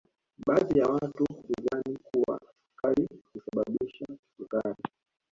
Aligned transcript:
Baadhi 0.47 0.79
ya 0.79 0.85
watu 0.87 1.25
hudhani 1.33 1.99
kuwa 2.11 2.39
sukari 2.65 3.07
husababisha 3.33 4.05
kisukari 4.05 4.83